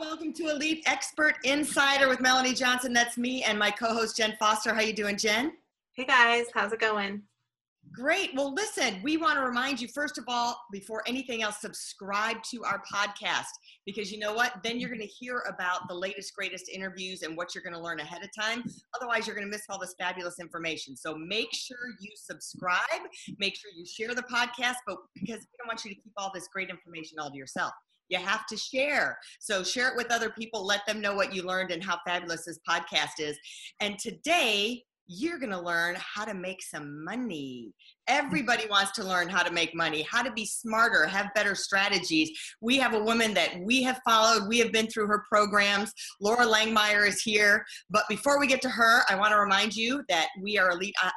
[0.00, 2.94] Welcome to Elite Expert Insider with Melanie Johnson.
[2.94, 4.72] That's me and my co-host Jen Foster.
[4.72, 5.52] How you doing, Jen?
[5.92, 7.20] Hey guys, how's it going?
[7.92, 8.30] Great.
[8.34, 12.64] Well, listen, we want to remind you, first of all, before anything else, subscribe to
[12.64, 13.50] our podcast
[13.84, 14.54] because you know what?
[14.64, 17.80] Then you're going to hear about the latest, greatest interviews and what you're going to
[17.80, 18.64] learn ahead of time.
[18.98, 20.96] Otherwise, you're going to miss all this fabulous information.
[20.96, 23.02] So make sure you subscribe,
[23.38, 26.30] make sure you share the podcast, but because we don't want you to keep all
[26.32, 27.72] this great information all to yourself.
[28.10, 29.16] You have to share.
[29.38, 30.66] So share it with other people.
[30.66, 33.38] Let them know what you learned and how fabulous this podcast is.
[33.80, 37.72] And today, you're going to learn how to make some money.
[38.06, 42.30] Everybody wants to learn how to make money, how to be smarter, have better strategies.
[42.60, 44.46] We have a woman that we have followed.
[44.48, 45.92] We have been through her programs.
[46.20, 47.64] Laura Langemeier is here.
[47.90, 50.94] But before we get to her, I want to remind you that we are elite
[51.02, 51.10] uh,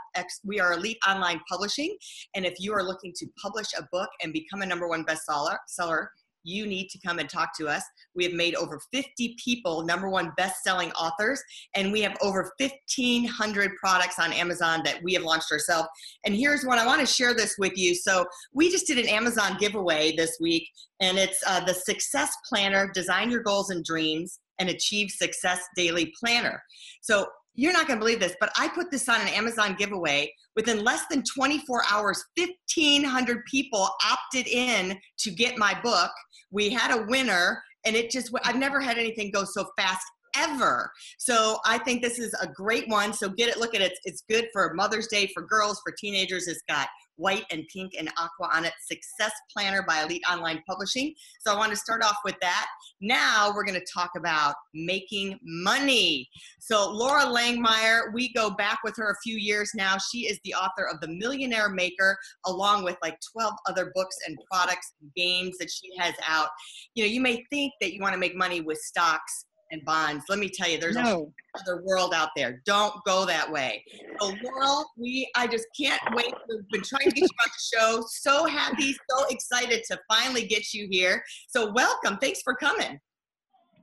[0.43, 1.95] we are elite online publishing
[2.35, 5.57] and if you are looking to publish a book and become a number one bestseller
[5.67, 6.09] seller
[6.43, 7.83] you need to come and talk to us.
[8.15, 11.41] We have made over 50 people number one best-selling authors,
[11.75, 15.87] and we have over 1,500 products on Amazon that we have launched ourselves.
[16.25, 17.95] And here's one I want to share this with you.
[17.95, 20.67] So we just did an Amazon giveaway this week,
[21.01, 26.13] and it's uh, the Success Planner: Design Your Goals and Dreams and Achieve Success Daily
[26.19, 26.61] Planner.
[27.01, 30.33] So you're not going to believe this, but I put this on an Amazon giveaway.
[30.55, 36.11] Within less than 24 hours, 1,500 people opted in to get my book.
[36.51, 40.91] We had a winner, and it just, I've never had anything go so fast ever.
[41.19, 43.13] So I think this is a great one.
[43.13, 43.93] So get it, look at it.
[44.05, 46.47] It's good for Mother's Day, for girls, for teenagers.
[46.47, 46.87] It's got
[47.17, 48.73] white and pink and aqua on it.
[48.85, 51.13] Success Planner by Elite Online Publishing.
[51.39, 52.67] So I want to start off with that.
[53.01, 56.27] Now we're going to talk about making money.
[56.59, 59.97] So Laura Langemeier, we go back with her a few years now.
[60.11, 64.37] She is the author of The Millionaire Maker, along with like 12 other books and
[64.51, 66.49] products and games that she has out.
[66.95, 70.23] You know, you may think that you want to make money with stocks and bonds.
[70.29, 71.31] Let me tell you, there's no.
[71.55, 72.61] a other world out there.
[72.65, 73.83] Don't go that way.
[74.21, 76.33] So, Loral, we I just can't wait.
[76.49, 78.05] We've been trying to get you on the show.
[78.07, 81.23] So happy, so excited to finally get you here.
[81.49, 82.17] So, welcome.
[82.17, 82.99] Thanks for coming.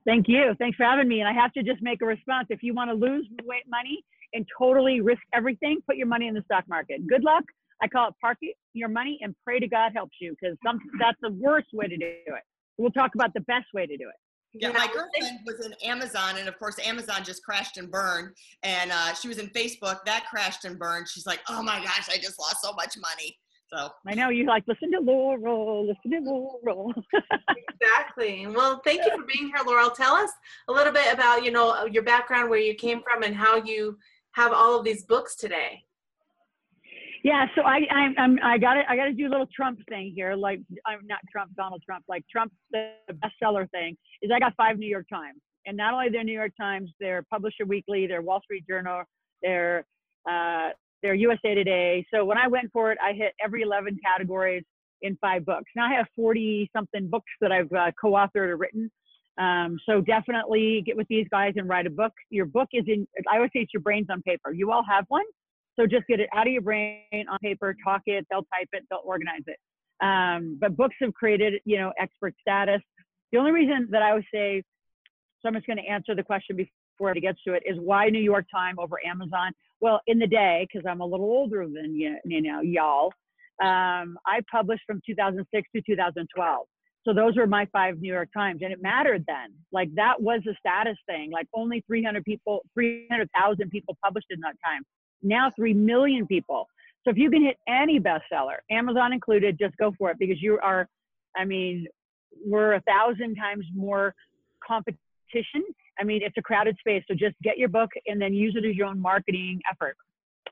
[0.06, 0.54] Thank you.
[0.58, 1.20] Thanks for having me.
[1.20, 2.46] And I have to just make a response.
[2.48, 4.02] If you want to lose weight money
[4.32, 7.06] and totally risk everything, put your money in the stock market.
[7.06, 7.44] Good luck.
[7.82, 8.38] I call it park
[8.74, 10.56] your money and pray to God helps you because
[10.98, 12.42] that's the worst way to do it.
[12.78, 14.14] We'll talk about the best way to do it.
[14.52, 18.34] Yeah, my girlfriend was in Amazon, and of course, Amazon just crashed and burned.
[18.62, 21.08] And uh, she was in Facebook, that crashed and burned.
[21.08, 23.38] She's like, "Oh my gosh, I just lost so much money."
[23.72, 26.92] So I know you like listen to Loral, listen to Loral.
[27.80, 28.48] exactly.
[28.48, 29.94] Well, thank you for being here, Loral.
[29.94, 30.30] Tell us
[30.68, 33.96] a little bit about you know your background, where you came from, and how you
[34.32, 35.84] have all of these books today.
[37.22, 39.78] Yeah, so I I I'm, I got to I got to do a little Trump
[39.88, 40.34] thing here.
[40.34, 42.04] Like I'm not Trump, Donald Trump.
[42.08, 46.08] Like Trump, the bestseller thing is I got five New York Times, and not only
[46.08, 49.02] their New York Times, their Publisher Weekly, their Wall Street Journal,
[49.42, 49.84] their
[50.28, 50.70] uh,
[51.02, 52.06] their USA Today.
[52.12, 54.64] So when I went for it, I hit every 11 categories
[55.02, 55.70] in five books.
[55.76, 58.90] Now I have 40 something books that I've uh, co-authored or written.
[59.38, 62.12] Um, so definitely get with these guys and write a book.
[62.28, 63.06] Your book is in.
[63.30, 64.52] I always say it's your brains on paper.
[64.52, 65.24] You all have one
[65.80, 68.84] so just get it out of your brain on paper, talk it, they'll type it,
[68.90, 69.56] they'll organize it.
[70.04, 72.80] Um, but books have created, you know, expert status.
[73.32, 74.62] The only reason that I would say,
[75.40, 78.08] so I'm just going to answer the question before it gets to it, is why
[78.08, 79.52] New York Times over Amazon?
[79.80, 83.12] Well, in the day, because I'm a little older than you, you know, y'all,
[83.62, 86.66] um, I published from 2006 to 2012.
[87.06, 89.54] So those were my five New York Times, and it mattered then.
[89.72, 91.30] Like that was a status thing.
[91.30, 94.82] Like only 300 people, 300,000 people published in that time
[95.22, 96.68] now 3 million people.
[97.04, 100.58] So if you can hit any bestseller, Amazon included, just go for it because you
[100.62, 100.86] are,
[101.36, 101.86] I mean,
[102.44, 104.14] we're a thousand times more
[104.66, 105.64] competition.
[105.98, 107.02] I mean, it's a crowded space.
[107.08, 109.96] So just get your book and then use it as your own marketing effort.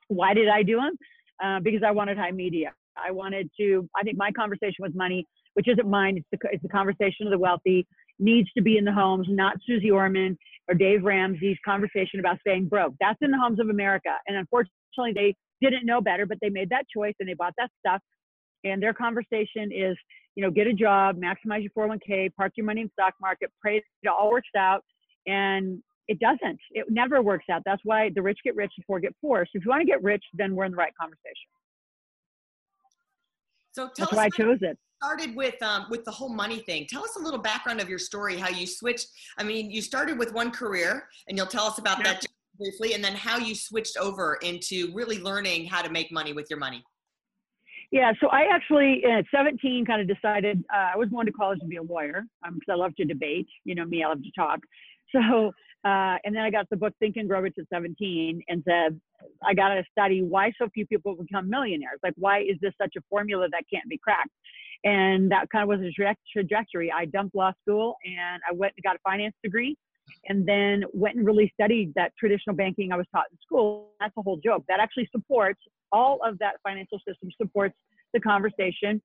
[0.08, 0.98] Why did I do them?
[1.42, 2.72] Uh, because I wanted high media.
[2.96, 5.24] I wanted to, I think my conversation with money,
[5.54, 7.86] which isn't mine, it's the, it's the conversation of the wealthy,
[8.18, 10.36] needs to be in the homes, not Suze Orman
[10.68, 12.94] or Dave Ramsey's conversation about staying broke.
[13.00, 14.14] That's in the homes of America.
[14.26, 17.70] And unfortunately, they didn't know better, but they made that choice and they bought that
[17.78, 18.00] stuff.
[18.64, 19.96] and their conversation is,
[20.34, 23.78] you know, get a job, maximize your 401k, park your money in stock market, pray
[23.78, 24.84] it all works out.
[25.26, 26.58] And it doesn't.
[26.70, 27.62] It never works out.
[27.66, 29.44] That's why the rich get rich, the poor get poor.
[29.44, 31.50] So if you want to get rich, then we're in the right conversation.
[33.72, 34.78] So tell That's us why I chose it.
[34.98, 36.86] Started with um, with the whole money thing.
[36.88, 39.08] Tell us a little background of your story, how you switched.
[39.38, 42.24] I mean, you started with one career, and you'll tell us about that
[42.58, 46.46] briefly, and then how you switched over into really learning how to make money with
[46.50, 46.84] your money.
[47.90, 51.60] Yeah, so I actually at 17 kind of decided uh, I was going to college
[51.60, 53.46] to be a lawyer because I love to debate.
[53.64, 54.60] You know me, I love to talk.
[55.10, 55.52] So,
[55.86, 59.00] uh, and then I got the book Think and Grow Rich at 17 and said,
[59.42, 61.98] I got to study why so few people become millionaires.
[62.02, 64.28] Like, why is this such a formula that can't be cracked?
[64.84, 66.92] And that kind of was a tra- trajectory.
[66.92, 69.76] I dumped law school and I went and got a finance degree
[70.28, 73.90] and then went and really studied that traditional banking I was taught in school.
[74.00, 74.64] That's a whole joke.
[74.68, 75.60] That actually supports
[75.92, 77.74] all of that financial system supports
[78.12, 79.02] the conversation.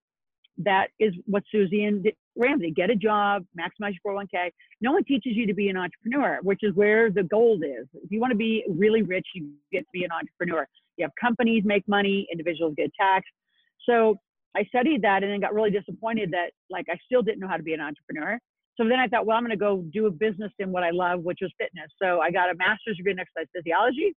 [0.57, 2.05] That is what Susie and
[2.35, 4.51] Ramsey get a job, maximize your 401k.
[4.81, 7.87] No one teaches you to be an entrepreneur, which is where the gold is.
[7.95, 10.67] If you want to be really rich, you get to be an entrepreneur.
[10.97, 13.31] You have companies make money, individuals get taxed.
[13.89, 14.19] So
[14.55, 17.57] I studied that and then got really disappointed that like I still didn't know how
[17.57, 18.39] to be an entrepreneur.
[18.77, 20.89] So then I thought, well, I'm going to go do a business in what I
[20.89, 21.91] love, which was fitness.
[22.01, 24.15] So I got a master's degree in exercise physiology,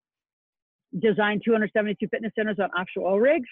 [0.98, 3.48] designed 272 fitness centers on offshore oil rigs,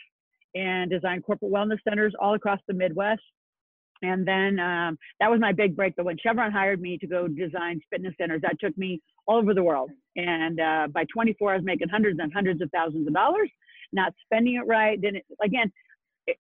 [0.55, 3.23] and designed corporate wellness centers all across the Midwest.
[4.03, 5.95] And then um, that was my big break.
[5.97, 9.55] But when Chevron hired me to go design fitness centers, that took me all over
[9.55, 9.91] the world.
[10.17, 13.51] And uh, by 24, I was making hundreds and hundreds of thousands of dollars,
[13.93, 15.01] not spending it right.
[15.01, 15.73] Then again,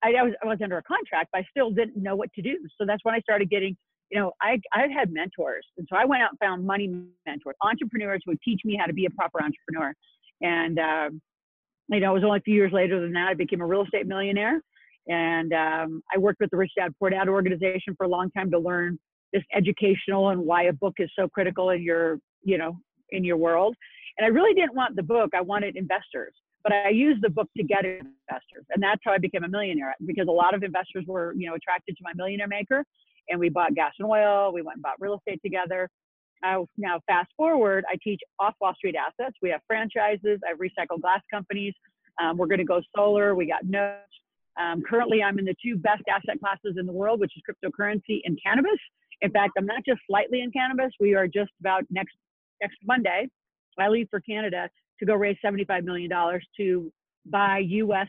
[0.02, 2.42] I, I, was I was under a contract, but I still didn't know what to
[2.42, 2.56] do.
[2.78, 3.76] So that's when I started getting,
[4.10, 6.88] you know, I I had mentors, and so I went out and found money
[7.26, 9.92] mentors, entrepreneurs who would teach me how to be a proper entrepreneur.
[10.40, 11.10] And uh,
[11.88, 13.82] you know, it was only a few years later than that I became a real
[13.82, 14.60] estate millionaire.
[15.06, 18.50] And um, I worked with the Rich Dad Poor Dad organization for a long time
[18.52, 18.98] to learn
[19.32, 22.78] this educational and why a book is so critical in your, you know,
[23.10, 23.76] in your world.
[24.16, 25.31] And I really didn't want the book.
[25.34, 26.32] I wanted investors,
[26.64, 28.64] but I used the book to get investors.
[28.70, 31.55] And that's how I became a millionaire because a lot of investors were, you know,
[31.55, 32.84] attracted to my millionaire maker.
[33.28, 34.52] And we bought gas and oil.
[34.52, 35.88] We went and bought real estate together.
[36.43, 39.37] Uh, now, fast forward, I teach off Wall Street assets.
[39.40, 40.40] We have franchises.
[40.44, 41.75] I have recycled glass companies.
[42.20, 43.34] Um, we're going to go solar.
[43.34, 44.00] We got notes.
[44.60, 48.20] Um, currently, I'm in the two best asset classes in the world, which is cryptocurrency
[48.25, 48.78] and cannabis.
[49.20, 50.93] In fact, I'm not just slightly in cannabis.
[51.00, 52.14] We are just about next
[52.60, 53.28] next Monday.
[53.78, 54.69] I leave for Canada
[55.00, 56.93] to go raise 75 million dollars to
[57.26, 58.08] buy U.S.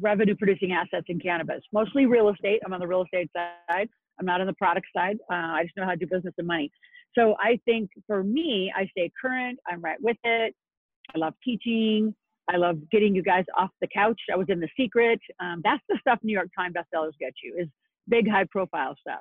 [0.00, 2.60] revenue producing assets in cannabis, mostly real estate.
[2.64, 3.88] I'm on the real estate side.
[4.18, 5.18] I'm not on the product side.
[5.30, 6.70] Uh, I just know how to do business and money.
[7.18, 9.58] So I think for me, I stay current.
[9.66, 10.54] I'm right with it.
[11.14, 12.14] I love teaching.
[12.48, 14.20] I love getting you guys off the couch.
[14.32, 15.20] I was in The Secret.
[15.40, 17.68] Um, that's the stuff New York Times bestsellers get you is
[18.08, 19.20] big, high profile stuff.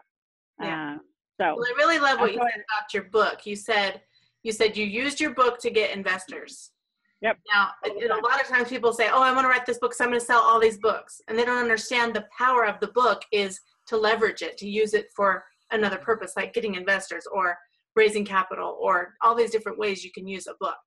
[0.61, 0.95] Yeah.
[0.95, 0.97] Uh,
[1.39, 3.45] so Well, I really love what you said about your book.
[3.45, 4.01] You said
[4.43, 6.71] you said you used your book to get investors.
[7.21, 7.37] Yep.
[7.53, 9.93] Now, and a lot of times people say, "Oh, I want to write this book,
[9.93, 12.79] so I'm going to sell all these books," and they don't understand the power of
[12.79, 17.25] the book is to leverage it, to use it for another purpose, like getting investors
[17.31, 17.57] or
[17.95, 20.77] raising capital, or all these different ways you can use a book.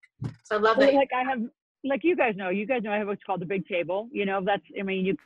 [0.44, 0.94] So I love Well, that.
[0.94, 1.42] like I have,
[1.84, 4.08] like you guys know, you guys know I have what's called the Big Table.
[4.10, 5.16] You know, that's I mean, you,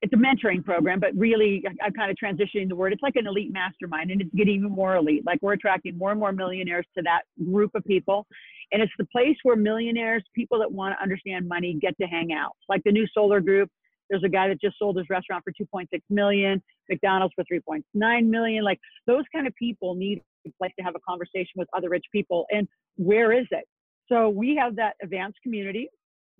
[0.00, 2.92] it's a mentoring program, but really, I- I'm kind of transitioning the word.
[2.92, 5.24] It's like an elite mastermind, and it's getting even more elite.
[5.26, 8.28] Like we're attracting more and more millionaires to that group of people,
[8.74, 12.32] and it's the place where millionaires, people that want to understand money, get to hang
[12.32, 12.50] out.
[12.68, 13.70] Like the new Solar Group.
[14.10, 18.64] There's a guy that just sold his restaurant for 2.6 million, McDonald's for 3.9 million.
[18.64, 22.04] Like those kind of people need a place to have a conversation with other rich
[22.12, 22.46] people.
[22.50, 23.64] And where is it?
[24.10, 25.88] So we have that advanced community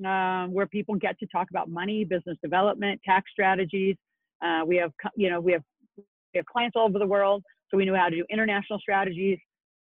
[0.04, 3.96] um, where people get to talk about money, business development, tax strategies.
[4.44, 5.62] Uh, we have, you know, we have
[5.96, 9.38] we have clients all over the world, so we know how to do international strategies.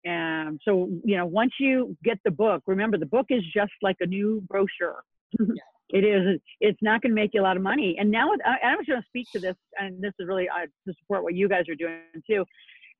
[0.04, 3.96] And so, you know, once you get the book, remember the book is just like
[4.00, 5.02] a new brochure.
[5.88, 6.40] it is.
[6.60, 7.96] It's not going to make you a lot of money.
[7.98, 10.66] And now, I, I was going to speak to this, and this is really uh,
[10.86, 12.44] to support what you guys are doing too.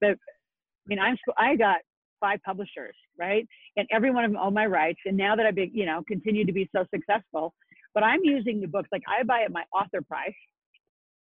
[0.01, 1.79] But I mean, I'm I got
[2.21, 3.47] five publishers, right?
[3.77, 5.01] And every one of them own my rights.
[5.05, 7.55] And now that I've been, you know, continue to be so successful,
[7.95, 10.35] but I'm using the books like I buy at my author price,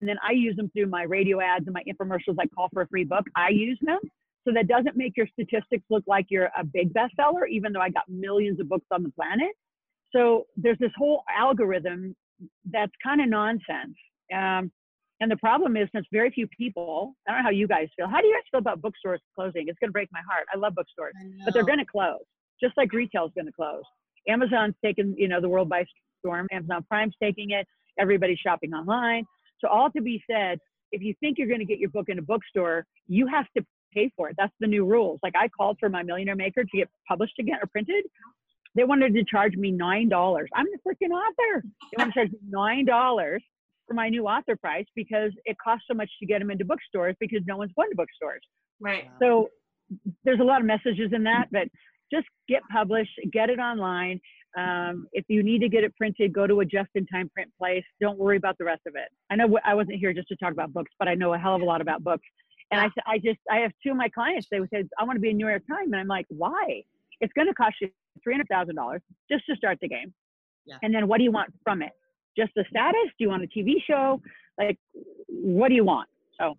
[0.02, 2.38] and then I use them through my radio ads and my infomercials.
[2.38, 3.26] Like call for a free book.
[3.36, 4.00] I use them.
[4.46, 7.90] So that doesn't make your statistics look like you're a big bestseller, even though I
[7.90, 9.52] got millions of books on the planet.
[10.14, 12.16] So there's this whole algorithm
[12.70, 13.96] that's kind of nonsense.
[14.34, 14.72] Um,
[15.22, 18.08] and the problem is, since very few people, I don't know how you guys feel.
[18.08, 19.68] How do you guys feel about bookstores closing?
[19.68, 20.46] It's going to break my heart.
[20.54, 21.14] I love bookstores,
[21.46, 22.20] but they're going to close,
[22.62, 23.84] just like retail is going to close.
[24.28, 25.86] Amazon's taken, you know, the world by
[26.20, 26.48] storm.
[26.52, 27.66] Amazon Prime's taking it.
[28.00, 29.24] Everybody's shopping online.
[29.60, 30.60] So all to be said,
[30.92, 33.66] if you think you're going to get your book in a bookstore, you have to
[33.94, 34.36] pay for it.
[34.38, 35.20] That's the new rules.
[35.24, 38.06] Like I called for my Millionaire Maker to get published again or printed.
[38.76, 40.50] They wanted to charge me nine dollars.
[40.56, 41.64] I'm the freaking author.
[41.64, 43.44] They want to charge me nine dollars
[43.88, 47.16] for my new author price because it costs so much to get them into bookstores
[47.20, 48.42] because no one's going to bookstores.
[48.80, 49.10] Right.
[49.22, 49.50] So
[50.24, 51.68] there's a lot of messages in that, but
[52.12, 54.20] just get published, get it online.
[54.58, 57.84] Um, if you need to get it printed, go to a just-in-time print place.
[58.00, 59.10] Don't worry about the rest of it.
[59.32, 61.56] I know I wasn't here just to talk about books, but I know a hell
[61.56, 62.26] of a lot about books.
[62.74, 64.48] And I, I just, I have two of my clients.
[64.50, 66.84] They would say, I want to be a New York Times, and I'm like, why?
[67.22, 67.90] It's going to cost you
[68.24, 69.02] three hundred thousand dollars
[69.32, 70.14] just to start the game.
[70.66, 70.78] Yeah.
[70.82, 71.92] And then what do you want from it?
[72.38, 73.10] Just the status?
[73.18, 74.22] Do you want a TV show?
[74.58, 74.78] Like,
[75.28, 76.10] what do you want?
[76.40, 76.56] So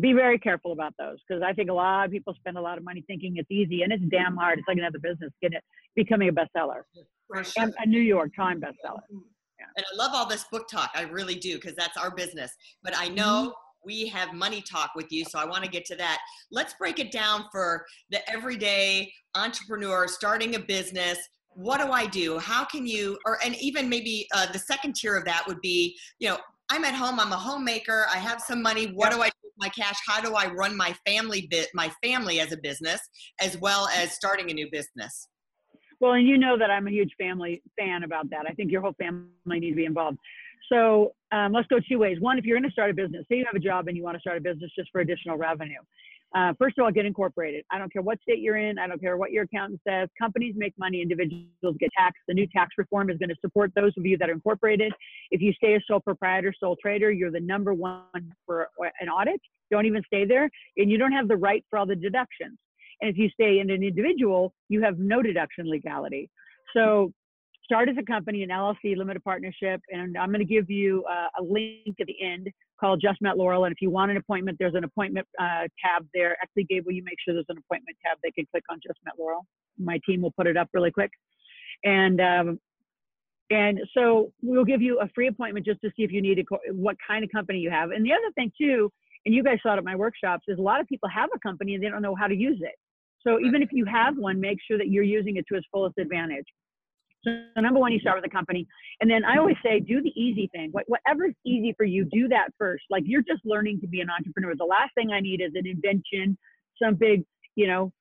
[0.00, 2.78] be very careful about those because I think a lot of people spend a lot
[2.78, 4.58] of money thinking it's easy and it's damn hard.
[4.58, 5.64] It's like another business, getting it
[5.96, 6.82] becoming a bestseller,
[7.44, 7.72] sure.
[7.78, 9.00] a New York Times bestseller.
[9.12, 9.18] Mm-hmm.
[9.76, 10.90] And I love all this book talk.
[10.94, 12.52] I really do because that's our business.
[12.82, 13.16] But I mm-hmm.
[13.16, 13.54] know
[13.84, 16.18] we have money talk with you, so I want to get to that.
[16.50, 21.18] Let's break it down for the everyday entrepreneur starting a business.
[21.50, 22.38] What do I do?
[22.38, 25.96] How can you, or and even maybe uh, the second tier of that would be,
[26.18, 26.38] you know,
[26.70, 27.18] I'm at home.
[27.18, 28.06] I'm a homemaker.
[28.12, 28.86] I have some money.
[28.94, 29.96] What do I do with my cash?
[30.06, 33.00] How do I run my family bit, my family as a business,
[33.40, 35.28] as well as starting a new business?
[36.00, 38.44] Well, and you know that I'm a huge family fan about that.
[38.46, 40.18] I think your whole family needs to be involved.
[40.70, 42.18] So um, let's go two ways.
[42.20, 44.02] One, if you're going to start a business, say you have a job and you
[44.02, 45.80] want to start a business just for additional revenue.
[46.34, 47.64] Uh, first of all, get incorporated.
[47.70, 48.78] I don't care what state you're in.
[48.78, 50.10] I don't care what your accountant says.
[50.20, 51.00] Companies make money.
[51.00, 52.20] Individuals get taxed.
[52.28, 54.92] The new tax reform is going to support those of you that are incorporated.
[55.30, 58.02] If you stay a sole proprietor, sole trader, you're the number one
[58.44, 58.68] for
[59.00, 59.40] an audit.
[59.70, 62.58] Don't even stay there, and you don't have the right for all the deductions.
[63.00, 66.28] And if you stay in an individual, you have no deduction legality.
[66.76, 67.12] So
[67.68, 71.28] start as a company, an LLC, limited partnership, and I'm going to give you uh,
[71.38, 72.48] a link at the end
[72.80, 73.66] called Just Met Loral.
[73.66, 76.34] And if you want an appointment, there's an appointment uh, tab there.
[76.42, 78.98] Actually, Gabe, will you make sure there's an appointment tab they can click on Just
[79.04, 79.42] Met Loral?
[79.78, 81.10] My team will put it up really quick.
[81.84, 82.58] And um,
[83.50, 86.72] and so we'll give you a free appointment just to see if you need a,
[86.72, 87.90] what kind of company you have.
[87.90, 88.90] And the other thing too,
[89.26, 91.38] and you guys saw it at my workshops, is a lot of people have a
[91.38, 92.74] company and they don't know how to use it.
[93.26, 95.98] So even if you have one, make sure that you're using it to its fullest
[95.98, 96.44] advantage.
[97.24, 98.66] So number one, you start with a company,
[99.00, 100.68] and then I always say, do the easy thing.
[100.70, 102.84] What, whatever's easy for you, do that first.
[102.90, 104.54] Like you're just learning to be an entrepreneur.
[104.56, 106.38] The last thing I need is an invention,
[106.80, 107.24] some big,
[107.56, 107.92] you know,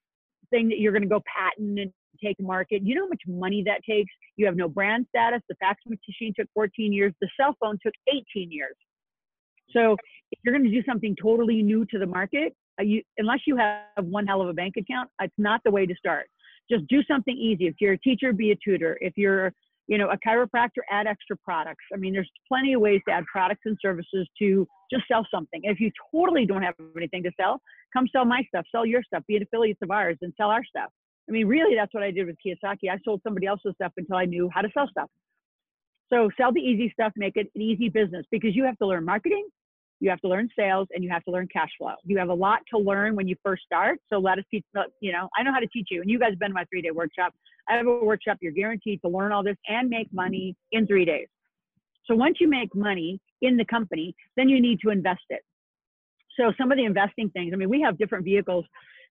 [0.49, 1.91] thing that you're going to go patent and
[2.23, 2.81] take market.
[2.83, 4.11] You know how much money that takes.
[4.35, 5.41] You have no brand status.
[5.49, 7.13] The fax machine took 14 years.
[7.21, 8.75] The cell phone took 18 years.
[9.71, 9.95] So
[10.31, 13.57] if you're going to do something totally new to the market, uh, you, unless you
[13.57, 16.27] have one hell of a bank account, it's not the way to start.
[16.69, 17.67] Just do something easy.
[17.67, 18.97] If you're a teacher, be a tutor.
[19.01, 19.53] If you're,
[19.87, 21.83] you know, a chiropractor, add extra products.
[21.93, 25.61] I mean, there's plenty of ways to add products and services to just sell something.
[25.63, 27.61] If you totally don't have anything to sell,
[27.93, 30.63] come sell my stuff, sell your stuff, be an affiliate of ours, and sell our
[30.63, 30.89] stuff.
[31.29, 32.89] I mean, really, that's what I did with Kiyosaki.
[32.89, 35.09] I sold somebody else's stuff until I knew how to sell stuff.
[36.11, 39.03] So sell the easy stuff, make it an easy business because you have to learn
[39.03, 39.45] marketing,
[39.99, 41.93] you have to learn sales and you have to learn cash flow.
[42.03, 43.99] You have a lot to learn when you first start.
[44.09, 44.63] So let us teach,
[45.01, 46.01] you know, I know how to teach you.
[46.01, 47.33] And you guys have been to my three day workshop.
[47.67, 48.37] I have a workshop.
[48.41, 51.27] You're guaranteed to learn all this and make money in three days.
[52.05, 55.41] So once you make money in the company, then you need to invest it.
[56.39, 58.65] So some of the investing things, I mean, we have different vehicles.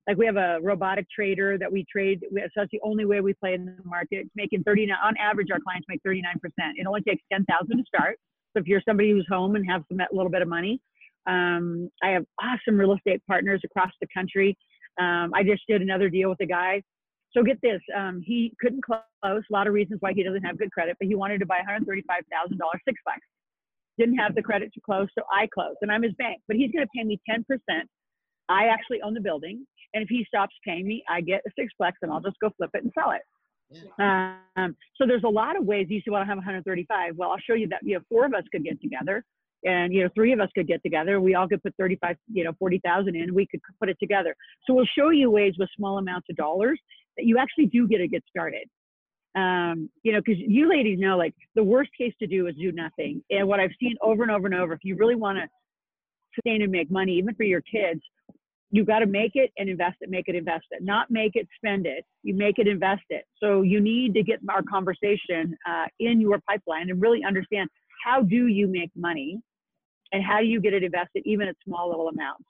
[0.06, 2.20] Like we have a robotic trader that we trade.
[2.32, 4.18] So that's the only way we play in the market.
[4.18, 6.22] It's making 39, on average, our clients make 39%.
[6.76, 8.16] It only takes 10,000 to start.
[8.56, 10.80] So if you're somebody who's home and have some, a little bit of money,
[11.26, 14.56] um, I have awesome real estate partners across the country.
[14.98, 16.82] Um, I just did another deal with a guy.
[17.36, 19.02] So get this, um, he couldn't close.
[19.22, 21.58] A lot of reasons why he doesn't have good credit, but he wanted to buy
[21.68, 22.02] $135,000 six
[22.88, 23.18] sixplex.
[23.98, 26.40] Didn't have the credit to close, so I closed, and I'm his bank.
[26.48, 27.42] But he's going to pay me 10%.
[28.48, 31.92] I actually own the building, and if he stops paying me, I get a sixplex,
[32.00, 33.22] and I'll just go flip it and sell it.
[33.70, 34.37] Yeah.
[34.56, 35.87] Um, so there's a lot of ways.
[35.88, 37.16] You say, well, I have 135.
[37.16, 37.80] Well, I'll show you that.
[37.82, 39.25] You know, four of us could get together,
[39.64, 41.20] and you know, three of us could get together.
[41.20, 43.35] We all could put 35, you know, 40,000 in.
[43.35, 44.35] We could put it together.
[44.66, 46.80] So we'll show you ways with small amounts of dollars
[47.16, 48.68] that you actually do get to get started.
[49.37, 52.73] Um, you know, because you ladies know, like the worst case to do is do
[52.73, 53.23] nothing.
[53.30, 55.46] And what I've seen over and over and over, if you really want to
[56.35, 58.00] sustain and make money, even for your kids,
[58.70, 61.49] you got to make it and invest it, make it, invest it, not make it,
[61.56, 62.04] spend it.
[62.23, 63.25] You make it, invest it.
[63.42, 67.70] So you need to get our conversation uh, in your pipeline and really understand
[68.04, 69.38] how do you make money
[70.12, 72.44] and how do you get it invested, even at small little amounts.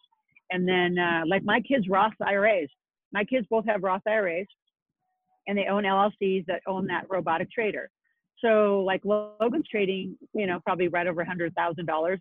[0.50, 2.68] And then, uh, like my kids' Roth IRAs,
[3.12, 4.46] my kids both have Roth IRAs
[5.46, 7.90] and they own LLCs that own that robotic trader.
[8.44, 12.20] So like Logan's trading, you know, probably right over a hundred thousand uh, dollars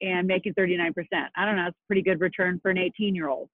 [0.00, 0.92] and making 39%.
[1.36, 3.48] I don't know, it's a pretty good return for an 18 year old.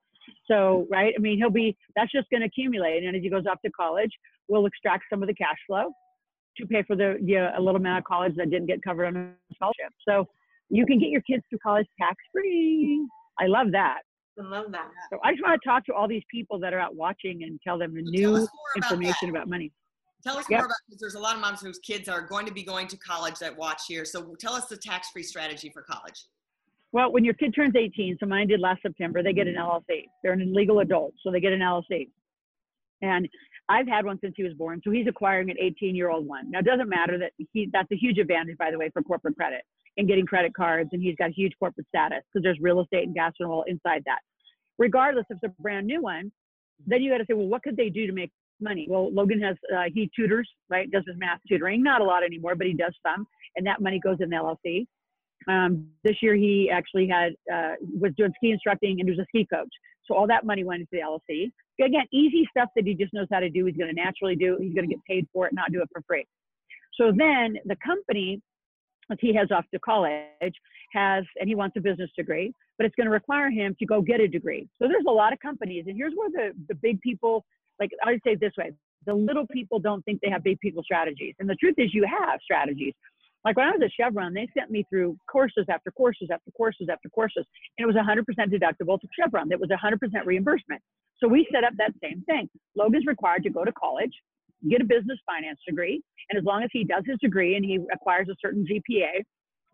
[0.47, 3.05] So, right, I mean, he'll be, that's just going to accumulate.
[3.05, 4.11] And as he goes off to college,
[4.49, 5.91] we'll extract some of the cash flow
[6.59, 7.17] to pay for the,
[7.57, 9.93] a little amount of college that didn't get covered on a scholarship.
[10.07, 10.27] So
[10.69, 13.05] you can get your kids through college tax free.
[13.41, 14.01] I love that.
[14.39, 14.89] I love that.
[15.11, 17.59] So I just want to talk to all these people that are out watching and
[17.67, 19.31] tell them the new about information that.
[19.31, 19.73] about money.
[20.23, 20.59] Tell us Yep.
[20.59, 22.87] more about because there's a lot of moms whose kids are going to be going
[22.89, 24.05] to college that watch here.
[24.05, 26.27] So tell us the tax-free strategy for college.
[26.93, 30.09] Well, when your kid turns 18, so mine did last September, they get an LLC.
[30.23, 32.11] They're an legal adult, so they get an LLC.
[33.01, 33.29] And
[33.69, 36.51] I've had one since he was born, so he's acquiring an 18 year old one.
[36.51, 39.37] Now, it doesn't matter that he, that's a huge advantage, by the way, for corporate
[39.37, 39.63] credit
[39.97, 43.15] and getting credit cards, and he's got huge corporate status because there's real estate and
[43.15, 44.21] gas and oil inside that.
[44.79, 46.31] Regardless if it's a brand new one,
[46.87, 48.31] then you got to say, well, what could they do to make
[48.63, 48.87] money?
[48.89, 50.91] Well, Logan has, uh, he tutors, right?
[50.91, 53.27] Does his math tutoring, not a lot anymore, but he does some,
[53.57, 54.87] and that money goes in the LLC.
[55.49, 59.47] Um, this year he actually had uh, was doing ski instructing and was a ski
[59.53, 59.69] coach.
[60.05, 61.51] So all that money went into the LLC.
[61.85, 63.67] Again, easy stuff that he just knows how to do.
[63.67, 64.57] He's going to naturally do.
[64.61, 66.27] He's going to get paid for it, not do it for free.
[66.95, 68.41] So then the company
[69.09, 70.55] that he has off to college
[70.93, 74.01] has, and he wants a business degree, but it's going to require him to go
[74.01, 74.69] get a degree.
[74.81, 77.45] So there's a lot of companies, and here's where the the big people,
[77.81, 78.73] like I would say it this way,
[79.07, 82.07] the little people don't think they have big people strategies, and the truth is you
[82.07, 82.95] have strategies.
[83.45, 86.89] Like when I was at Chevron, they sent me through courses after courses after courses
[86.91, 87.45] after courses,
[87.77, 89.51] and it was 100% deductible to Chevron.
[89.51, 90.81] It was 100% reimbursement.
[91.19, 92.49] So we set up that same thing.
[92.77, 94.13] Logan's required to go to college,
[94.69, 97.81] get a business finance degree, and as long as he does his degree and he
[97.93, 99.25] acquires a certain GPA,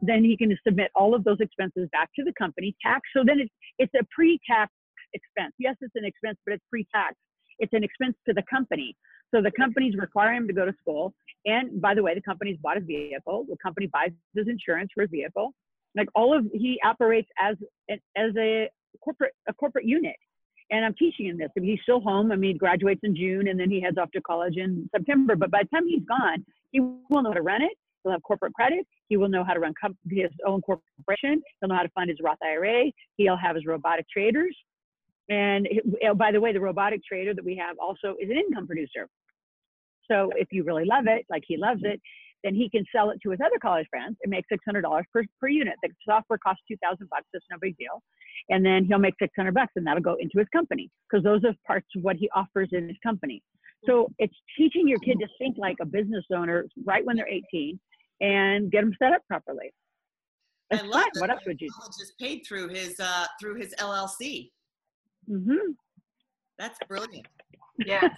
[0.01, 3.03] then he can submit all of those expenses back to the company, tax.
[3.15, 4.73] So then it's it's a pre-tax
[5.13, 5.53] expense.
[5.59, 7.15] Yes, it's an expense, but it's pre-tax.
[7.59, 8.97] It's an expense to the company.
[9.35, 11.13] So the companies require him to go to school.
[11.45, 13.47] And by the way, the company's bought his vehicle.
[13.49, 15.53] The company buys his insurance for his vehicle.
[15.97, 17.57] Like all of he operates as
[17.91, 18.69] as a
[19.03, 20.17] corporate a corporate unit.
[20.71, 21.49] And I'm teaching him this.
[21.57, 22.31] I mean, he's still home.
[22.31, 25.35] I mean, he graduates in June and then he heads off to college in September.
[25.35, 27.73] But by the time he's gone, he will know how to run it.
[28.03, 28.87] He'll have corporate credit.
[29.09, 29.73] He will know how to run
[30.11, 31.43] his own corporation.
[31.61, 32.93] He'll know how to fund his Roth IRA.
[33.17, 34.57] He'll have his robotic traders.
[35.29, 38.37] And he- oh, by the way, the robotic trader that we have also is an
[38.37, 39.09] income producer.
[40.11, 42.01] So if you really love it, like he loves it,
[42.45, 45.49] then he can sell it to his other college friends and make $600 per, per
[45.49, 45.75] unit.
[45.83, 47.25] The software costs 2000 bucks.
[47.33, 48.03] It's no big deal.
[48.49, 51.53] And then he'll make 600 bucks and that'll go into his company because those are
[51.67, 53.43] parts of what he offers in his company.
[53.87, 57.79] So it's teaching your kid to think like a business owner right when they're 18
[58.21, 59.73] and get them set up properly.
[60.73, 61.69] I love that What else would you
[62.01, 64.51] is paid through his uh, through his LLC.
[65.29, 65.35] Do?
[65.39, 65.73] hmm
[66.59, 67.27] That's brilliant.
[67.87, 68.11] Yes.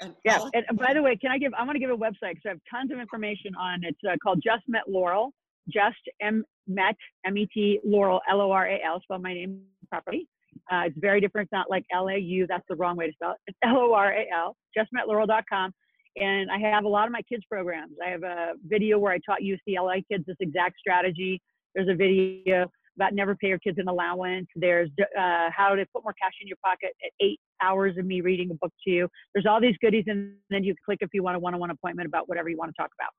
[0.00, 0.38] And Yeah.
[0.38, 2.42] all- And by the way, can I give, I want to give a website because
[2.46, 5.30] I have tons of information on, it's uh, called Just Met Loral,
[5.68, 10.26] Just M Met, M-E-T, Loral, L-O-R-A-L, spell my name properly.
[10.72, 11.46] Uh, it's very different.
[11.46, 13.36] It's not like L-A-U, that's the wrong way to spell it.
[13.46, 15.72] It's L-O-R-A-L, justmetloral.com.
[16.16, 17.92] And I have a lot of my kids programs.
[18.04, 21.40] I have a video where I taught UCLA kids this exact strategy.
[21.76, 24.46] There's a video about never pay your kids an allowance.
[24.56, 28.20] There's uh, how to put more cash in your pocket at eight hours of me
[28.20, 29.08] reading a book to you.
[29.34, 32.28] There's all these goodies, and then you click if you want a one-on-one appointment about
[32.28, 33.10] whatever you want to talk about.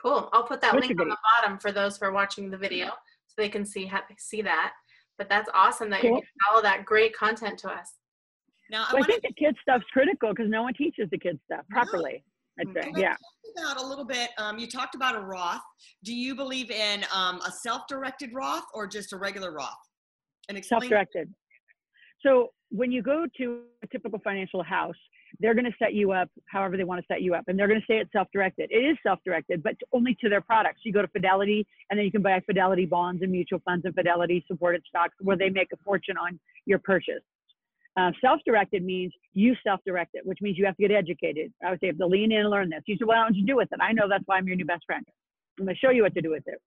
[0.00, 0.28] Cool.
[0.32, 2.86] I'll put that What's link on the bottom for those who are watching the video
[2.86, 4.72] so they can see how, see that.
[5.18, 6.20] But that's awesome that you're Cool.
[6.20, 7.94] giving all of that great content to us.
[8.70, 11.08] now I Well, I want to think the kids stuff's critical because no one teaches
[11.10, 11.74] the kids stuff No.
[11.76, 12.24] properly.
[12.60, 13.14] I'd say, yeah.
[13.58, 14.30] about a little bit.
[14.38, 15.62] Um, you talked about a Roth.
[16.04, 19.70] Do you believe in um, a self-directed Roth or just a regular Roth?
[20.48, 20.82] And explain.
[20.82, 21.32] self-directed.
[22.24, 24.96] So when you go to a typical financial house,
[25.40, 27.68] they're going to set you up however they want to set you up, and they're
[27.68, 28.70] going to say it's self-directed.
[28.70, 30.80] It is self-directed, but only to their products.
[30.84, 33.94] You go to Fidelity, and then you can buy Fidelity bonds and mutual funds and
[33.94, 37.22] Fidelity supported stocks where they make a fortune on your purchase.
[37.98, 41.52] Uh, self-directed means you self-direct it, which means you have to get educated.
[41.64, 42.82] I would say have to lean in and learn this.
[42.86, 44.56] You say, "Well, why don't you do with it?" I know that's why I'm your
[44.56, 45.04] new best friend.
[45.58, 46.58] I'm going to show you what to do with it.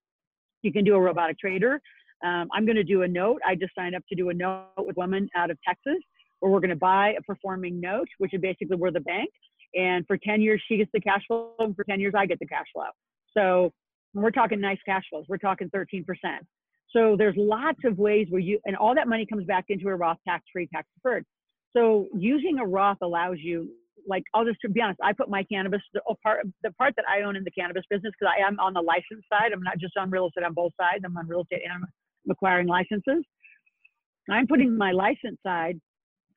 [0.61, 1.81] You can do a robotic trader.
[2.23, 3.41] Um, I'm going to do a note.
[3.45, 5.97] I just signed up to do a note with a woman out of Texas
[6.39, 9.29] where we're going to buy a performing note, which is basically we're the bank.
[9.73, 11.53] And for 10 years, she gets the cash flow.
[11.59, 12.85] And for 10 years, I get the cash flow.
[13.35, 13.73] So
[14.13, 15.25] we're talking nice cash flows.
[15.27, 16.05] We're talking 13%.
[16.95, 19.95] So there's lots of ways where you, and all that money comes back into a
[19.95, 21.25] Roth tax free, tax deferred.
[21.75, 23.69] So using a Roth allows you,
[24.08, 27.23] like, I'll just be honest, I put my cannabis, the part, the part that I
[27.23, 29.51] own in the cannabis business, because I am on the license side.
[29.51, 31.03] I'm not just on real estate on both sides.
[31.03, 31.86] I'm on real estate and I'm
[32.29, 33.25] acquiring licenses.
[34.29, 35.79] I'm putting my license side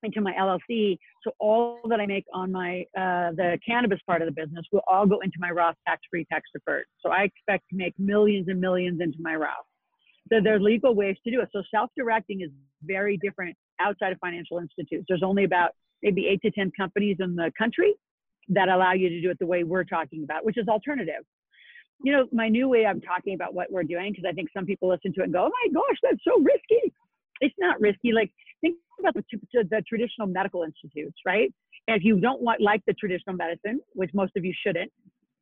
[0.03, 0.99] into my LLC.
[1.23, 4.83] So all that I make on my uh, the cannabis part of the business will
[4.88, 6.85] all go into my Roth tax-free, tax-deferred.
[7.01, 9.66] So I expect to make millions and millions into my Roth.
[10.31, 11.49] So there are legal ways to do it.
[11.53, 12.51] So self-directing is
[12.83, 15.05] very different outside of financial institutes.
[15.09, 15.71] There's only about
[16.03, 17.95] maybe eight to ten companies in the country
[18.49, 21.25] that allow you to do it the way we're talking about, which is alternative.
[22.05, 24.64] You know, my new way I'm talking about what we're doing, because I think some
[24.64, 26.93] people listen to it and go, oh my gosh, that's so risky.
[27.41, 28.12] It's not risky.
[28.12, 31.53] Like, think about the, the traditional medical institutes, right?
[31.88, 34.93] And if you don't want, like the traditional medicine, which most of you shouldn't,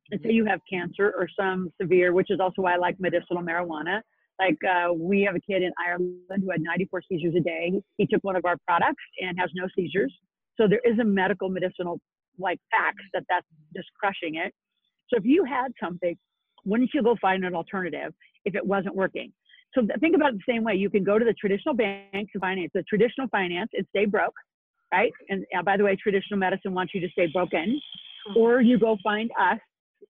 [0.09, 3.43] and say you have cancer or some severe, which is also why I like medicinal
[3.43, 4.01] marijuana.
[4.39, 7.73] Like uh, we have a kid in Ireland who had 94 seizures a day.
[7.97, 10.13] He took one of our products and has no seizures.
[10.57, 11.99] So there is a medical medicinal
[12.39, 14.53] like facts that that's just crushing it.
[15.09, 16.15] So if you had something,
[16.65, 18.13] wouldn't you go find an alternative
[18.45, 19.31] if it wasn't working?
[19.73, 20.75] So think about it the same way.
[20.75, 24.33] You can go to the traditional banks and finance, the traditional finance and stay broke,
[24.91, 25.11] right?
[25.29, 27.79] And uh, by the way, traditional medicine wants you to stay broken.
[28.35, 29.57] Or you go find us.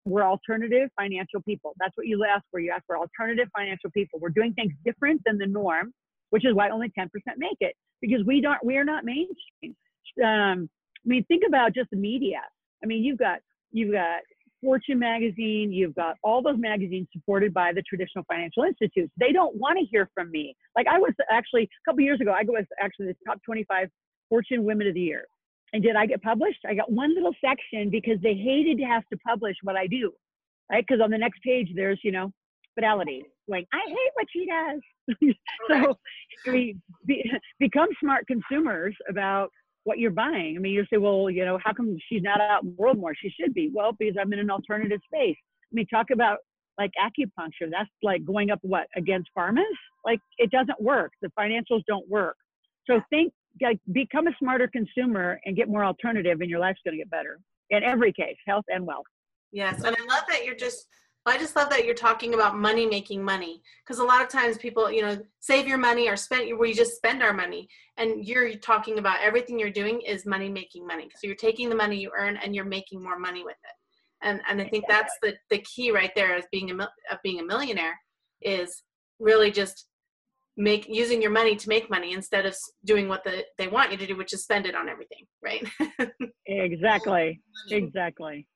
[0.06, 1.74] We're alternative financial people.
[1.80, 2.60] That's what you ask for.
[2.60, 4.20] You ask for alternative financial people.
[4.20, 5.94] We're doing things different than the norm,
[6.32, 9.76] which is why only 10% make it because we don't, we are not mainstream.
[10.24, 10.70] Um,
[11.04, 12.42] I mean, think about just the media.
[12.84, 13.40] I mean, you've got
[13.72, 14.20] you've got
[14.62, 19.12] Fortune magazine, you've got all those magazines supported by the traditional financial institutes.
[19.20, 20.56] They don't want to hear from me.
[20.76, 23.90] Like I was actually a couple years ago, I was actually the top 25
[24.30, 25.26] Fortune Women of the Year.
[25.74, 26.60] And did I get published?
[26.68, 30.12] I got one little section because they hated to have to publish what I do,
[30.70, 30.86] right?
[30.86, 32.32] Because on the next page, there's, you know,
[32.76, 33.24] fidelity.
[33.48, 35.36] Like, I hate what she does.
[35.70, 35.98] so
[36.52, 37.24] we be,
[37.60, 39.50] become smart consumers about
[39.84, 40.56] what you're buying.
[40.58, 43.00] I mean, you say, well, you know, how come she's not out in the world
[43.00, 43.14] more?
[43.16, 43.72] She should be.
[43.74, 45.38] Well, because I'm in an alternative space.
[45.40, 46.40] I mean, talk about
[46.78, 47.70] like acupuncture.
[47.70, 49.64] That's like going up what against pharmas?
[50.06, 51.12] Like it doesn't work.
[51.22, 52.36] The financials don't work.
[52.88, 56.98] So think, like, become a smarter consumer and get more alternative, and your life's going
[56.98, 59.06] to get better in every case, health and wealth.
[59.52, 60.88] Yes, and I love that you're just
[61.26, 64.58] I just love that you're talking about money making money because a lot of times
[64.58, 68.56] people, you know, save your money or spend we just spend our money and you're
[68.56, 71.10] talking about everything you're doing is money making money.
[71.16, 73.76] So you're taking the money you earn and you're making more money with it.
[74.24, 77.40] And and I think that's the the key right there as being a of being
[77.40, 78.00] a millionaire
[78.42, 78.84] is
[79.20, 79.90] really just
[80.58, 83.98] make using your money to make money instead of doing what the, they want you
[83.98, 85.66] to do which is spend it on everything, right?
[86.46, 87.40] exactly.
[87.70, 88.48] Exactly.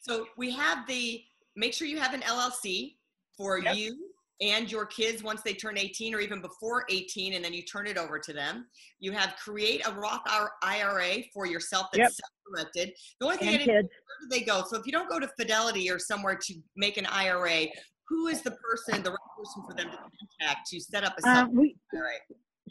[0.00, 1.22] So we have the
[1.56, 2.96] make sure you have an LLC
[3.36, 3.76] for yep.
[3.76, 3.96] you
[4.40, 7.86] and your kids once they turn 18 or even before 18 and then you turn
[7.86, 8.66] it over to them
[8.98, 10.22] you have create a roth
[10.62, 12.12] ira for yourself that's yep.
[12.12, 13.88] self-directed the only thing where do
[14.30, 17.66] they go so if you don't go to fidelity or somewhere to make an ira
[18.08, 21.28] who is the person the right person for them to contact to set up a
[21.28, 22.10] uh, we, ira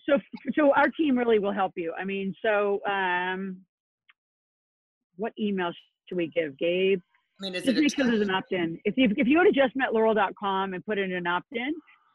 [0.07, 0.17] so
[0.57, 3.57] so our team really will help you i mean so um
[5.17, 5.71] what email
[6.07, 6.99] should we give gabe
[7.39, 8.79] I mean, is just it make sure there's an opt-in.
[8.85, 11.73] If you, if you go to justmetloral.com and put in an opt-in,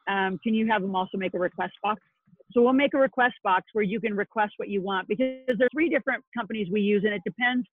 [0.09, 2.00] um, can you have them also make a request box?
[2.52, 5.70] So we'll make a request box where you can request what you want because there's
[5.72, 7.66] three different companies we use and it depends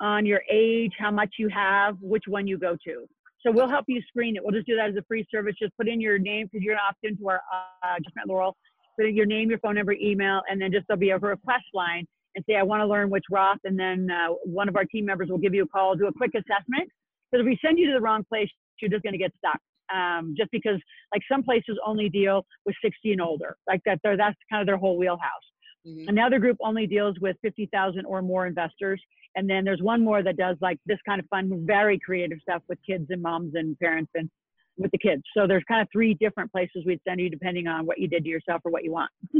[0.00, 3.06] on your age, how much you have, which one you go to.
[3.46, 4.42] So we'll help you screen it.
[4.42, 5.54] We'll just do that as a free service.
[5.60, 7.40] Just put in your name because you're going to opt into our
[7.84, 8.54] uh, Just Met Loral.
[8.98, 11.64] Put in your name, your phone number, email, and then just there'll be a request
[11.72, 14.84] line and say, I want to learn which Roth, and then uh, one of our
[14.84, 16.90] team members will give you a call, do a quick assessment.
[17.30, 18.48] Because if we send you to the wrong place,
[18.80, 19.60] you're just going to get stuck.
[19.94, 20.80] Um, just because,
[21.14, 24.00] like, some places only deal with 60 and older, like that.
[24.02, 25.46] That's kind of their whole wheelhouse.
[25.86, 26.08] Mm-hmm.
[26.08, 29.00] Another group only deals with 50,000 or more investors.
[29.36, 32.62] And then there's one more that does like this kind of fun, very creative stuff
[32.68, 34.30] with kids and moms and parents and
[34.78, 35.22] with the kids.
[35.36, 38.24] So there's kind of three different places we'd send you depending on what you did
[38.24, 39.10] to yourself or what you want.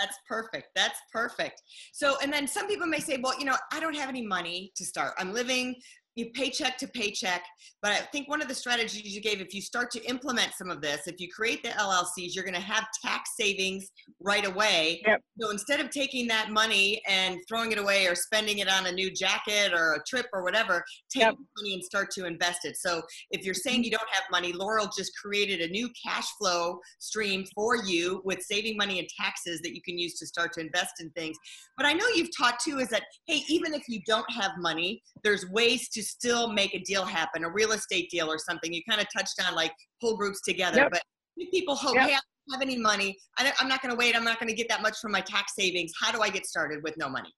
[0.00, 0.68] That's perfect.
[0.74, 1.62] That's perfect.
[1.92, 4.72] So, and then some people may say, well, you know, I don't have any money
[4.76, 5.14] to start.
[5.18, 5.76] I'm living
[6.16, 7.42] you paycheck to paycheck.
[7.82, 10.70] But I think one of the strategies you gave, if you start to implement some
[10.70, 13.90] of this, if you create the LLCs, you're going to have tax savings
[14.24, 15.02] right away.
[15.06, 15.20] Yep.
[15.38, 18.92] So instead of taking that money and throwing it away or spending it on a
[18.92, 20.82] new jacket or a trip or whatever,
[21.12, 21.34] take yep.
[21.58, 22.76] money and start to invest it.
[22.76, 23.84] So if you're saying mm-hmm.
[23.84, 28.40] you don't have money, Loral just created a new cash flow stream for you with
[28.40, 31.36] saving money and taxes that you can use to start to invest in things.
[31.76, 35.02] But I know you've taught too is that, hey, even if you don't have money,
[35.22, 38.72] there's ways to still make a deal happen, a real estate deal or something.
[38.72, 40.92] You kind of touched on like pull groups together, yep.
[40.92, 41.02] but
[41.50, 42.08] people hope, yep.
[42.08, 42.16] hey,
[42.52, 43.18] have any money.
[43.38, 44.16] I am not going to wait.
[44.16, 45.92] I'm not going to get that much from my tax savings.
[46.00, 47.30] How do I get started with no money?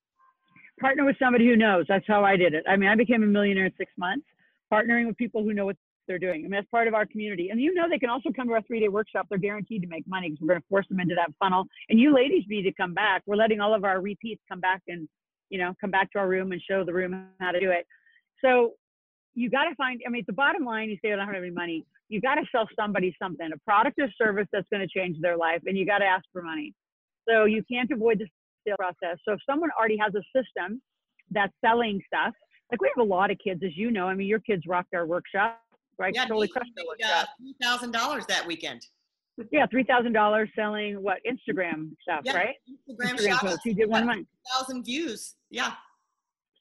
[0.80, 1.86] Partner with somebody who knows.
[1.88, 2.64] That's how I did it.
[2.68, 4.26] I mean, I became a millionaire in six months,
[4.72, 6.40] partnering with people who know what they're doing.
[6.40, 7.48] I mean, that's part of our community.
[7.50, 9.26] And you know, they can also come to our three day workshop.
[9.28, 11.64] They're guaranteed to make money because we're going to force them into that funnel.
[11.88, 13.22] And you ladies need to come back.
[13.26, 15.08] We're letting all of our repeats come back and,
[15.50, 17.86] you know, come back to our room and show the room how to do it.
[18.44, 18.72] So
[19.37, 21.51] you got to find, I mean, the bottom line, you say, I don't have any
[21.51, 21.85] money.
[22.09, 25.37] You got to sell somebody something, a product or service that's going to change their
[25.37, 26.72] life, and you got to ask for money.
[27.29, 28.27] So you can't avoid the
[28.66, 29.18] sale process.
[29.27, 30.81] So if someone already has a system
[31.31, 32.33] that's selling stuff,
[32.70, 34.09] like we have a lot of kids, as you know.
[34.09, 35.61] I mean, your kids rocked our workshop,
[35.99, 36.12] right?
[36.14, 37.25] Yeah, totally crushed our made, workshop.
[37.25, 38.85] uh, three thousand dollars that weekend.
[39.53, 42.55] Yeah, three thousand dollars selling what Instagram stuff, Yeah, right?
[42.90, 43.61] Instagram, Instagram posts.
[43.66, 44.27] You did one month.
[44.53, 45.35] thousand views.
[45.51, 45.72] Yeah,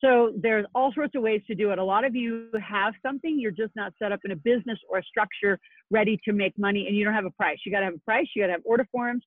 [0.04, 1.80] So there's all sorts of ways to do it.
[1.80, 5.00] A lot of you have something, you're just not set up in a business or
[5.00, 5.58] a structure
[5.90, 7.58] ready to make money, and you don't have a price.
[7.66, 8.28] You got to have a price.
[8.36, 9.24] You got to have order forms.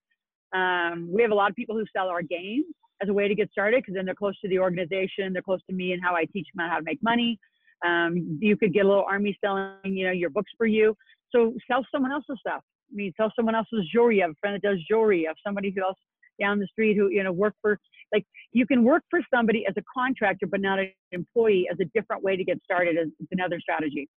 [0.54, 2.66] Um, we have a lot of people who sell our games
[3.02, 5.60] as a way to get started because then they're close to the organization, they're close
[5.68, 7.38] to me and how I teach them how to make money.
[7.86, 10.96] Um, you could get a little army selling, you know, your books for you.
[11.34, 12.62] So sell someone else's stuff.
[12.90, 14.16] I mean, sell someone else's jewelry.
[14.16, 15.20] You have a friend that does jewelry.
[15.20, 15.98] You have somebody who else
[16.40, 17.78] down the street who you know work for.
[18.12, 21.84] Like you can work for somebody as a contractor, but not an employee, as a
[21.94, 22.96] different way to get started.
[22.96, 24.08] It's another strategy.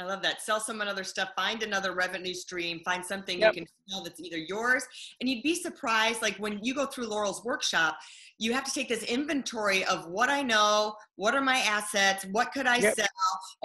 [0.00, 0.40] I love that.
[0.40, 1.30] Sell some other stuff.
[1.34, 2.80] Find another revenue stream.
[2.84, 3.54] Find something Yep.
[3.54, 4.84] you can sell that's either yours.
[5.20, 7.98] And you'd be surprised, like when you go through Loral's workshop,
[8.38, 12.52] you have to take this inventory of what I know, what are my assets, what
[12.52, 12.94] could I Yep.
[12.94, 13.08] sell,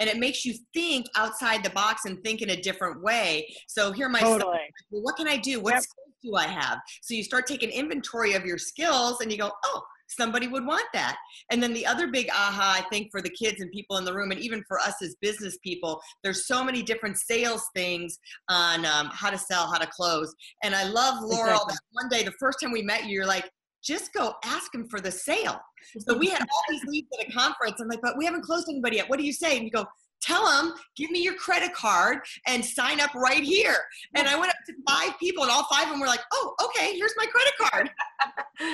[0.00, 3.46] and it makes you think outside the box and think in a different way.
[3.68, 4.58] So here myself, Totally.
[4.90, 5.60] well, what can I do?
[5.60, 5.82] What Yep.
[5.84, 6.80] skills do I have?
[7.02, 10.86] So you start taking inventory of your skills and you go, oh, somebody would want
[10.92, 11.16] that.
[11.50, 14.14] And then the other big aha, I think, for the kids and people in the
[14.14, 18.84] room, and even for us as business people, there's so many different sales things on
[18.84, 20.34] um, how to sell, how to close.
[20.62, 21.74] And I love Loral Exactly.
[21.74, 23.50] that one day, the first time we met you, you're like,
[23.82, 25.60] just go ask them for the sale.
[26.08, 27.80] So we had all these leads at a conference.
[27.80, 29.10] I'm like, but we haven't closed anybody yet.
[29.10, 29.56] What do you say?
[29.56, 29.84] And you go,
[30.22, 33.76] tell them, give me your credit card and sign up right here.
[34.14, 36.54] And I went up to five people, and all five of them were like, oh,
[36.64, 37.90] okay, here's my credit card.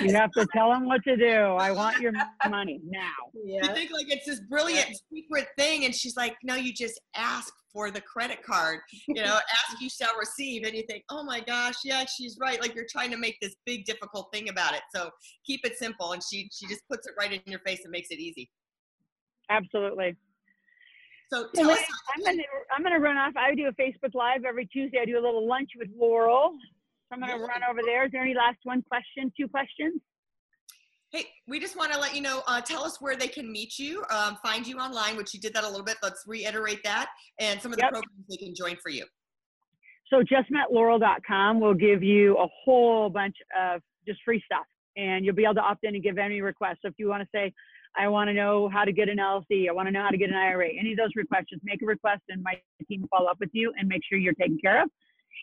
[0.02, 1.34] You have to tell them what to do.
[1.34, 2.12] I want your
[2.48, 3.10] money now.
[3.34, 7.52] You think like it's this brilliant secret thing, and she's like, no, you just ask
[7.72, 8.80] for the credit card.
[9.08, 10.64] You know, ask you shall receive.
[10.66, 12.60] And you think, oh my gosh, yeah, she's right.
[12.60, 14.82] Like you're trying to make this big difficult thing about it.
[14.94, 15.10] So
[15.46, 16.12] keep it simple.
[16.12, 18.50] And she she just puts it right in your face and makes it easy.
[19.48, 20.16] Absolutely.
[21.32, 21.78] So So tell us
[22.14, 23.34] I'm gonna I'm gonna run off.
[23.36, 24.98] I do a Facebook Live every Tuesday.
[25.00, 26.50] I do a little lunch with Loral.
[26.50, 27.46] So I'm gonna Yeah.
[27.46, 28.04] run over there.
[28.06, 29.32] Is there any last one question?
[29.38, 30.00] Two questions?
[31.12, 33.80] Hey, we just want to let you know, uh, tell us where they can meet
[33.80, 35.96] you, um, find you online, which you did that a little bit.
[36.04, 37.90] Let's reiterate that and some of the Yep.
[37.94, 39.04] programs they can join for you.
[40.06, 44.66] So justmetloral.com will give you a whole bunch of just free stuff,
[44.96, 46.78] and you'll be able to opt in and give any requests.
[46.82, 47.52] So if you want to say,
[47.96, 50.16] I want to know how to get an LLC, I want to know how to
[50.16, 53.08] get an IRA, any of those requests, just make a request, and my team will
[53.08, 54.88] follow up with you and make sure you're taken care of.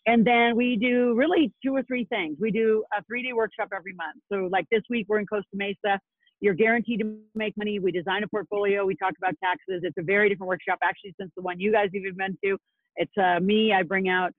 [0.06, 2.38] And then we do really two or three things.
[2.40, 4.18] We do a three-day workshop every month.
[4.32, 6.00] So like this week, we're in Costa Mesa.
[6.40, 7.80] You're guaranteed to make money.
[7.80, 8.86] We design a portfolio.
[8.86, 9.82] We talk about taxes.
[9.84, 12.58] It's a very different workshop, actually, since the one you guys even been to.
[12.96, 13.74] It's uh, me.
[13.74, 14.32] I bring out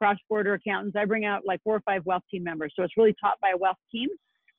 [0.00, 0.96] cross-border accountants.
[0.96, 2.72] I bring out like four or five wealth team members.
[2.76, 4.08] So it's really taught by a wealth team.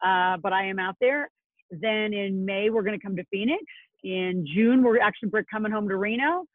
[0.03, 1.29] Uh, but I am out there.
[1.71, 3.63] Then in May, we're going to come to Phoenix.
[4.03, 6.45] In June, we're actually we're coming home to Reno.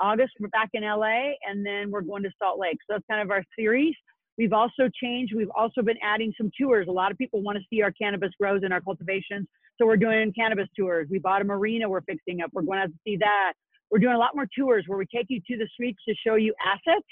[0.00, 2.78] August, we're back in LA, and then we're going to Salt Lake.
[2.86, 3.94] So that's kind of our series.
[4.36, 5.34] We've also changed.
[5.34, 6.86] We've also been adding some tours.
[6.88, 9.48] A lot of people want to see our cannabis grows and our cultivations.
[9.76, 11.08] So we're doing cannabis tours.
[11.10, 12.50] We bought a marina we're fixing up.
[12.52, 13.54] We're going to to see that.
[13.90, 16.36] We're doing a lot more tours where we take you to the streets to show
[16.36, 17.06] you assets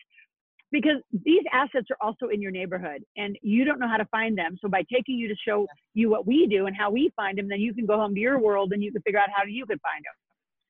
[0.72, 4.36] because these assets are also in your neighborhood and you don't know how to find
[4.36, 4.56] them.
[4.60, 7.48] So by taking you to show you what we do and how we find them,
[7.48, 9.64] then you can go home to your world and you can figure out how you
[9.66, 10.14] could find them.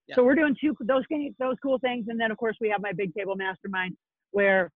[0.09, 0.15] Yeah.
[0.17, 1.03] So we're doing two those
[1.39, 3.97] those cool things, and then of course we have my big table mastermind
[4.31, 4.71] where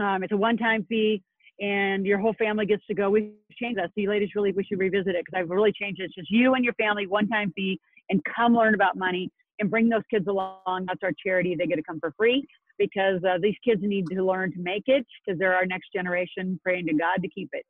[0.00, 1.22] um, it's a one-time fee
[1.60, 3.10] and your whole family gets to go.
[3.10, 3.88] We've changed that.
[3.88, 6.04] So you ladies really we should revisit it because I've really changed it.
[6.04, 9.88] It's just you and your family, one-time fee, and come learn about money and bring
[9.88, 10.86] those kids along.
[10.86, 11.54] That's our charity.
[11.54, 12.46] They get to come for free
[12.78, 16.58] because uh, these kids need to learn to make it because they're our next generation.
[16.62, 17.64] Praying to God to keep it.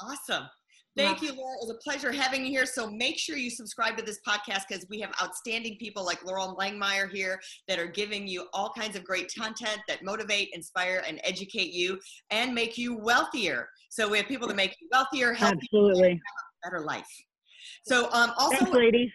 [0.00, 0.44] Awesome.
[0.96, 1.54] Thank you, Laura.
[1.54, 2.66] It was a pleasure having you here.
[2.66, 6.58] So make sure you subscribe to this podcast because we have outstanding people like Loral
[6.58, 11.20] Langemeier here that are giving you all kinds of great content that motivate, inspire, and
[11.22, 11.98] educate you
[12.30, 13.68] and make you wealthier.
[13.88, 16.20] So we have people that make you wealthier, healthier, Absolutely.
[16.64, 17.08] better life.
[17.86, 19.10] So um, also, Thanks, ladies.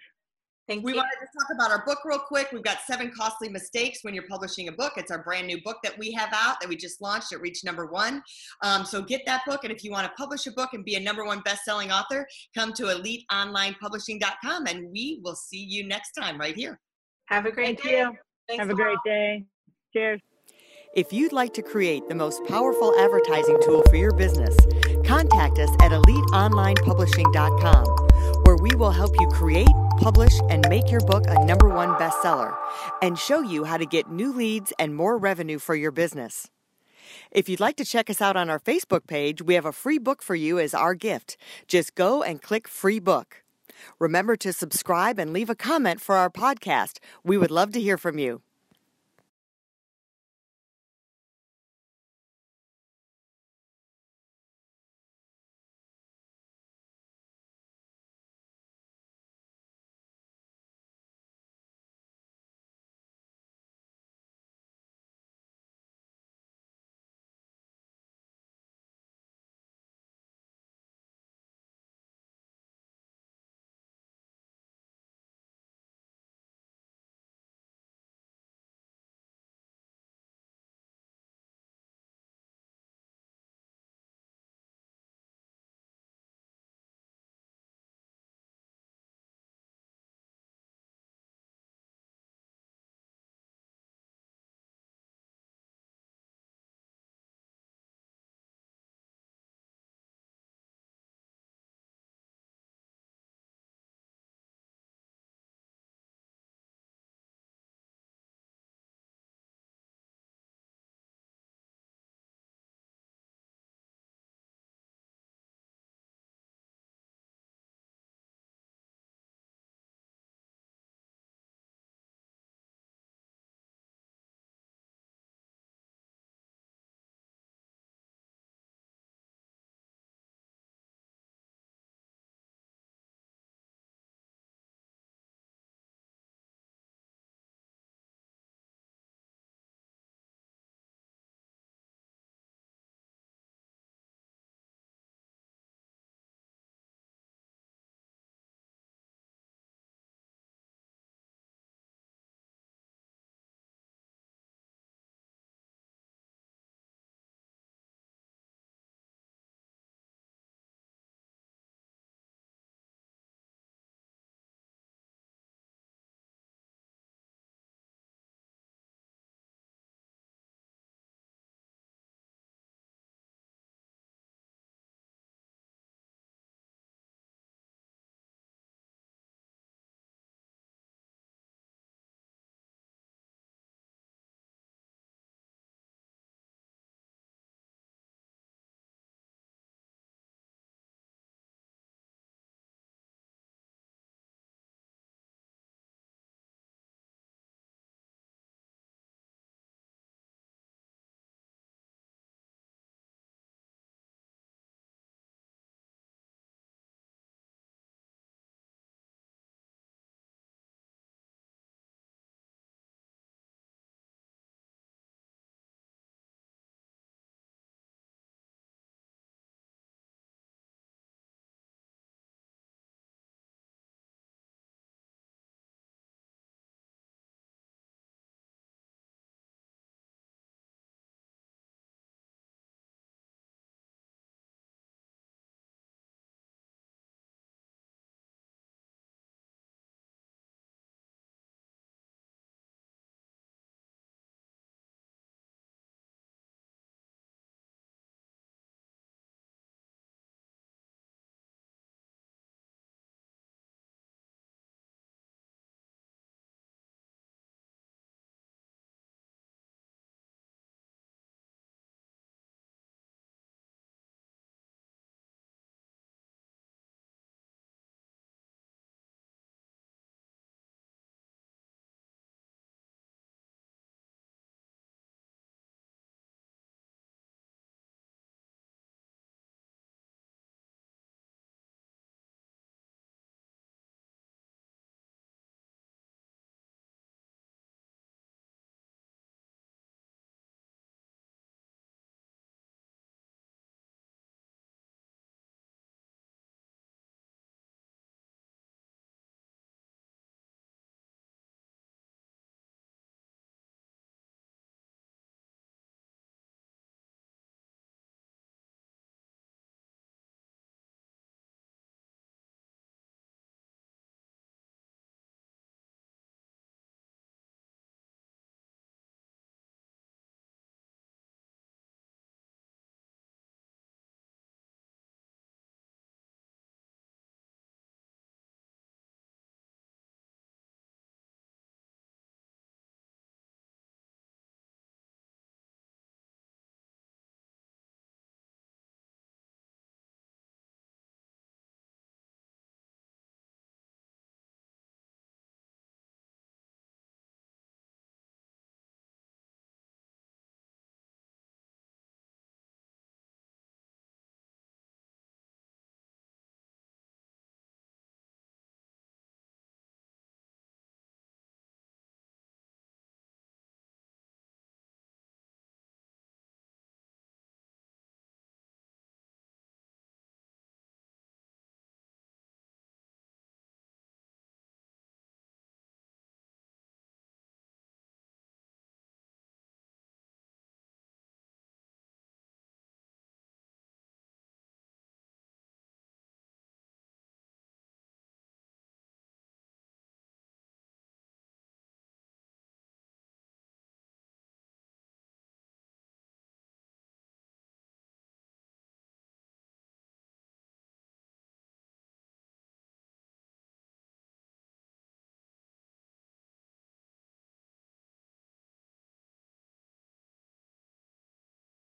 [0.67, 0.97] Thank we you.
[0.97, 2.49] wanted to talk about our book real quick.
[2.51, 4.93] We've got seven costly mistakes when you're publishing a book.
[4.97, 7.31] It's our brand new book that we have out that we just launched.
[7.31, 8.23] It reached number one.
[8.63, 9.63] Um, so get that book.
[9.63, 12.27] And if you want to publish a book and be a number one best-selling author,
[12.55, 16.79] come to eliteonlinepublishing.com and we will see you next time right here.
[17.27, 17.99] Have a great Thank day.
[17.99, 18.13] you.
[18.47, 19.43] Thanks Have a great day.
[19.93, 20.21] Cheers.
[20.95, 24.55] If you'd like to create the most powerful advertising tool for your business,
[25.05, 27.85] contact us at eliteonlinepublishing.com,
[28.45, 32.55] where we will help you create, publish, and make your book a number one bestseller
[33.01, 36.49] and show you how to get new leads and more revenue for your business.
[37.31, 39.97] If you'd like to check us out on our Facebook page, we have a free
[39.97, 41.37] book for you as our gift.
[41.67, 43.43] Just go and click free book.
[43.99, 46.99] Remember to subscribe and leave a comment for our podcast.
[47.23, 48.41] We would love to hear from you.